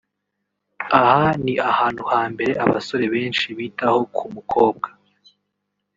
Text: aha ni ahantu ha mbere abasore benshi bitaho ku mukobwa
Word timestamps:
aha 0.99 1.25
ni 1.43 1.53
ahantu 1.71 2.03
ha 2.11 2.21
mbere 2.33 2.51
abasore 2.63 3.05
benshi 3.15 3.45
bitaho 3.57 3.99
ku 4.15 4.23
mukobwa 4.33 4.87